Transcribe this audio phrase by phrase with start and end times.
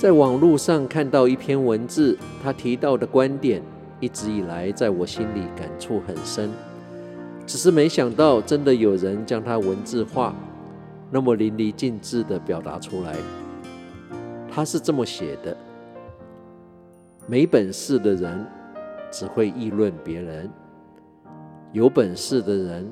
[0.00, 3.62] 在网络上看到一篇文字，他提到的观点，
[4.00, 6.48] 一直以来在我心里感触很深。
[7.46, 10.34] 只是没想到，真的有人将它文字化，
[11.10, 13.14] 那么淋漓尽致地表达出来。
[14.50, 15.54] 他是这么写的：
[17.26, 18.46] 没本事的人
[19.10, 20.50] 只会议论别人，
[21.74, 22.90] 有本事的人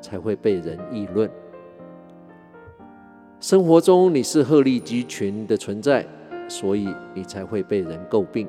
[0.00, 1.28] 才会被人议论。
[3.40, 6.06] 生活中你是鹤立鸡群的存在，
[6.48, 8.48] 所以你才会被人诟病，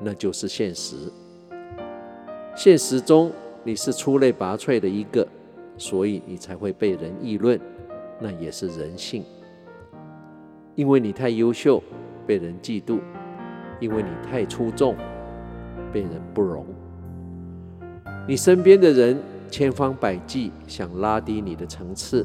[0.00, 0.96] 那就是现实。
[2.54, 3.32] 现实中。
[3.64, 5.26] 你是出类拔萃的一个，
[5.76, 7.60] 所以你才会被人议论，
[8.20, 9.24] 那也是人性。
[10.76, 11.82] 因为你太优秀，
[12.24, 13.00] 被人嫉妒；
[13.80, 14.94] 因为你太出众，
[15.92, 16.64] 被人不容。
[18.28, 19.18] 你身边的人
[19.50, 22.24] 千方百计想拉低你的层次，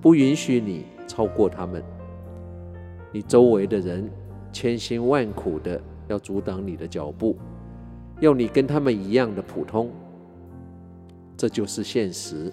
[0.00, 1.82] 不允许你超过他们。
[3.10, 4.08] 你周围的人
[4.52, 7.36] 千辛万苦的要阻挡你的脚步，
[8.20, 9.90] 要你跟他们一样的普通。
[11.36, 12.52] 这就是现实，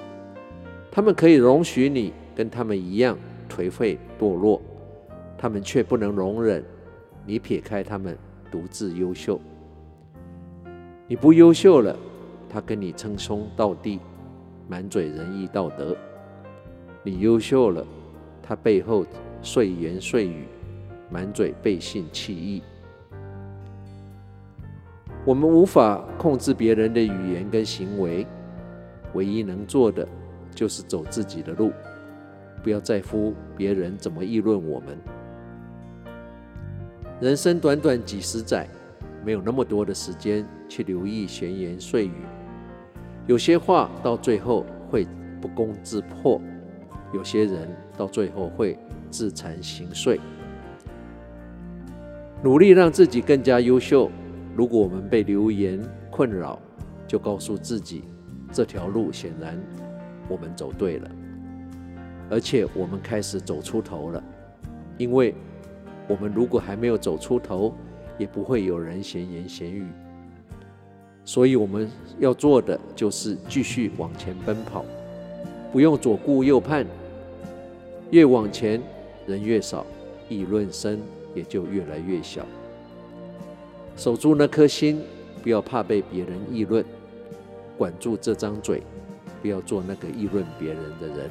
[0.91, 3.17] 他们可以容许你跟他们一样
[3.49, 4.61] 颓废堕落，
[5.37, 6.63] 他们却不能容忍
[7.25, 8.17] 你撇开他们
[8.49, 9.39] 独自优秀。
[11.07, 11.95] 你不优秀了，
[12.49, 13.99] 他跟你称兄道弟，
[14.69, 15.93] 满嘴仁义道德；
[17.03, 17.85] 你优秀了，
[18.41, 19.05] 他背后
[19.41, 20.45] 碎言碎语，
[21.09, 22.61] 满嘴背信弃义。
[25.25, 28.25] 我们无法控制别人的语言跟行为。
[29.13, 30.07] 唯一能做的
[30.53, 31.71] 就是走自己的路，
[32.61, 34.97] 不要在乎别人怎么议论我们。
[37.19, 38.67] 人生短短几十载，
[39.25, 42.21] 没有那么多的时间去留意闲言碎语。
[43.25, 45.07] 有些话到最后会
[45.41, 46.39] 不攻自破，
[47.13, 48.77] 有些人到最后会
[49.09, 50.19] 自惭形秽。
[52.43, 54.11] 努力让自己更加优秀。
[54.55, 56.59] 如果我们被流言困扰，
[57.07, 58.03] 就告诉自己。
[58.51, 59.61] 这条路显然
[60.29, 61.11] 我们走对了，
[62.29, 64.23] 而且我们开始走出头了。
[64.97, 65.35] 因为
[66.07, 67.73] 我们如果还没有走出头，
[68.17, 69.85] 也不会有人闲言闲语。
[71.25, 74.85] 所以我们要做的就是继续往前奔跑，
[75.73, 76.85] 不用左顾右盼。
[78.11, 78.81] 越往前，
[79.25, 79.85] 人越少，
[80.29, 80.97] 议论声
[81.37, 82.43] 也就越来越小。
[83.95, 85.01] 守住那颗心，
[85.43, 86.83] 不要怕被别人议论。
[87.77, 88.81] 管住这张嘴，
[89.39, 91.29] 不要做那个议论别人的人。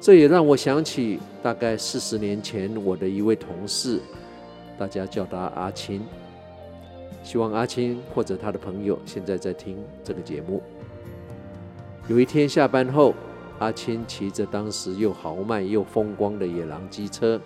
[0.00, 4.00] 这也让我想起，大概四十年前，我的一位同事，
[4.76, 6.02] 大家叫他阿青。
[7.22, 10.60] 希望阿青或者他的朋友现在在听这个节目。
[12.08, 13.14] 有一天下班后，
[13.60, 17.38] 阿青骑着当时又豪迈又风光的野狼机车，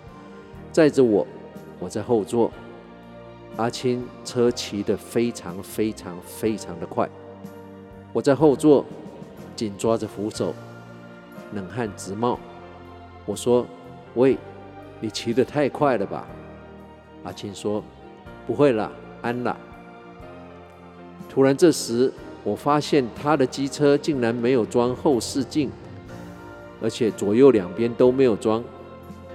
[0.71, 1.27] 载着我，
[1.77, 2.49] 我在后座。
[3.57, 7.09] 阿青车骑得非常非常非常的快，
[8.13, 8.85] 我在后座
[9.57, 10.53] 紧抓着扶手，
[11.53, 12.39] 冷汗直冒。
[13.25, 13.65] 我说
[14.15, 14.37] ：“喂，
[15.01, 16.25] 你骑得太快了吧？”
[17.23, 17.83] 阿青说
[18.47, 18.89] ：“不会啦，
[19.21, 19.57] 安啦。”
[21.27, 22.11] 突然这时，
[22.45, 25.69] 我发现他的机车竟然没有装后视镜，
[26.85, 28.63] 而且左右两边都没有装。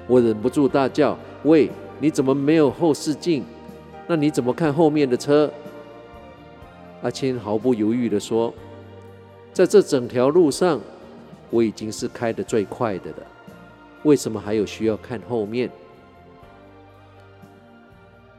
[0.07, 1.69] 我忍不住大叫：“喂，
[1.99, 3.45] 你怎么没有后视镜？”
[4.07, 5.53] 那你怎么看后面的车？
[7.03, 8.55] 阿青毫不犹豫地说
[9.53, 10.81] ：“在这整条路上，
[11.51, 13.27] 我已经是开得最快的了，
[14.05, 15.69] 为什么还有需要看后面？”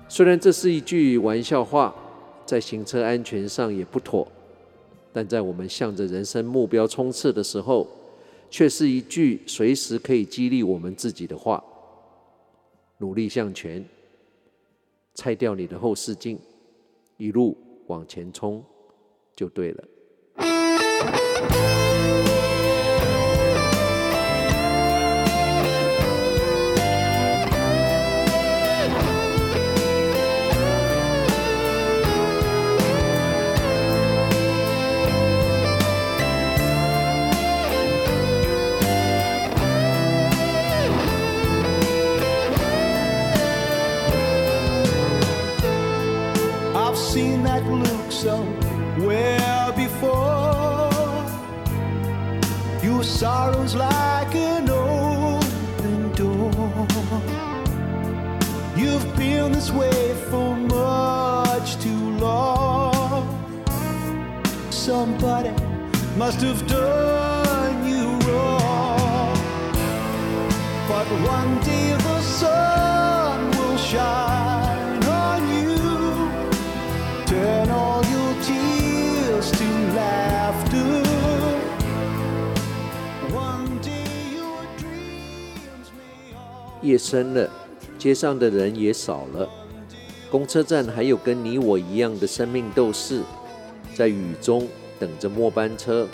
[0.07, 1.93] 虽然这是一句玩笑话，
[2.45, 4.25] 在行车安全上也不妥，
[5.11, 7.85] 但在我们向着人生目标冲刺的时候，
[8.51, 11.63] 却是一句随时可以激励我们自己的话：
[13.00, 13.84] 努力向前。
[15.13, 16.39] 拆掉你的后视镜，
[17.17, 17.57] 一路
[17.88, 18.63] 往前冲，
[19.35, 19.84] 就对了。
[47.11, 48.37] seen that look so
[48.99, 50.90] well before.
[52.81, 56.72] Your sorrow's like an open door.
[58.78, 63.28] You've been this way for much too long.
[64.69, 65.52] Somebody
[66.16, 69.35] must have done you wrong.
[70.87, 74.30] But one day the sun will shine.
[86.91, 87.49] 夜深了，
[87.97, 89.49] 街上的人也少了，
[90.29, 93.22] 公车站还有跟你我一样的生命斗士，
[93.96, 94.67] 在雨中
[94.99, 96.05] 等着末班车，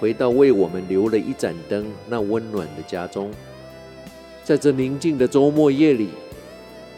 [0.00, 3.30] 回到为我们留了一盏灯那温暖的家中。
[4.42, 6.08] 在这宁静的周末夜里，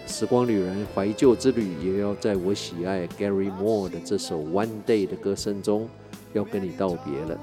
[0.06, 5.86] 时光旅人怀旧之旅也要在我喜爱 Gary Moore 的这首《One Day》的歌声中，
[6.32, 7.38] 要跟你道别了。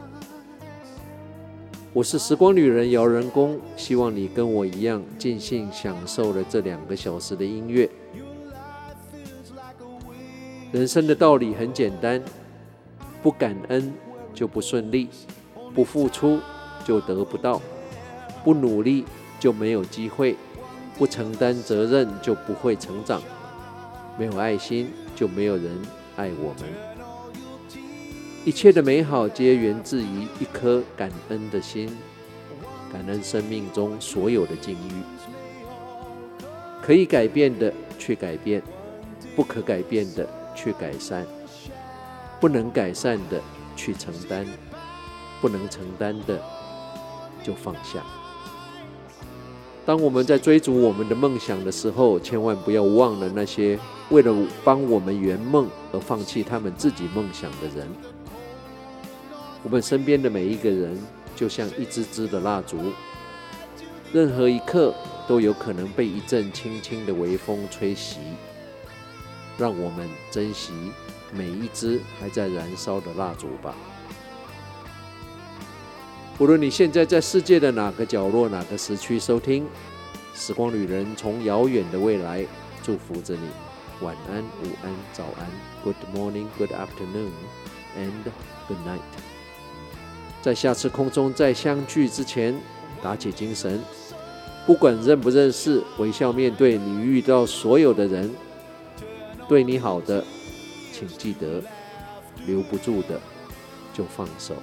[1.94, 7.88] 我是时光旅人姚仁恭，希望你跟我一样尽兴享受了这两个小时的音乐。
[10.72, 12.20] 人生的道理很简单，
[13.22, 13.94] 不感恩
[14.34, 15.08] 就不顺利，
[15.76, 16.40] 不付出
[16.84, 17.62] 就得不到，
[18.44, 19.06] 不努力
[19.40, 20.36] 就没有机会，
[20.98, 23.22] 不承担责任就不会成长，
[24.18, 25.80] 没有爱心就没有人
[26.16, 27.03] 爱我们。
[28.46, 31.90] 一切的美好皆源自于一颗感恩的心，
[32.92, 35.02] 感恩生命中所有的境遇。
[36.82, 38.62] 可以改变的去改变，
[39.34, 41.26] 不可改变的去改善，
[42.42, 43.40] 不能改善的
[43.78, 44.46] 去承担，
[45.40, 46.38] 不能承担的
[47.42, 48.04] 就放下。
[49.86, 53.80] 当我们在追逐我们的梦想的时候，千万不要忘了那些
[54.10, 54.36] 为了
[54.66, 57.88] 帮我们圆梦而放弃他们自己梦想的人。
[59.64, 60.98] 我们身边的每一个人，
[61.36, 62.92] 就像一支支的蜡烛，
[64.12, 64.94] 任何一刻
[65.28, 68.18] 都有可能被一阵轻轻的微风吹熄。
[69.58, 70.74] 让我们珍惜
[71.32, 73.74] 每一支还在燃烧的蜡烛吧。
[76.40, 79.64] 无论你现在在世界的哪个角落、哪个时区收听，
[80.34, 82.46] 《时光旅人》从遥远的未来
[82.82, 83.48] 祝福着你。
[84.02, 85.48] 晚安、午安、早安
[85.84, 87.32] ，Good morning, Good afternoon,
[87.96, 88.32] and
[88.68, 89.43] Good night。
[90.44, 92.54] 在下次空中再相聚之前，
[93.02, 93.80] 打起精神，
[94.68, 98.30] 不管认不认识，微笑面对你遇到所有的人。
[99.48, 100.22] 对你好的，
[100.92, 101.64] 请记得；
[102.46, 103.18] 留不住的，
[103.94, 104.54] 就放手。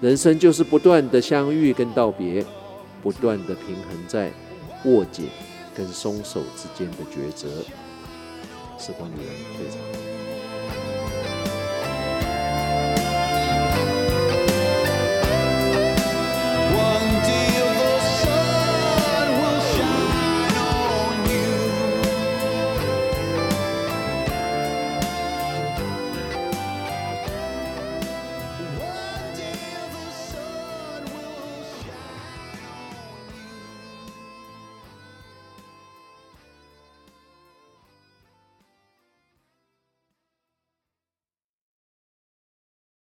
[0.00, 2.46] 人生就是不断的相遇跟道别，
[3.02, 4.30] 不断的平衡在
[4.84, 5.26] 握紧
[5.74, 7.48] 跟松手之间的抉择。
[8.78, 10.15] 时光旅人，非常。